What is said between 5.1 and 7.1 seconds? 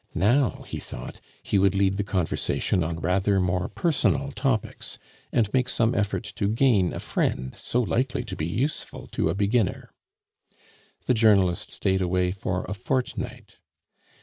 and make some effort to gain a